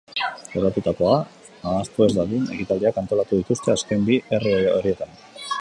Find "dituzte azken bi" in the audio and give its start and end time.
3.43-4.21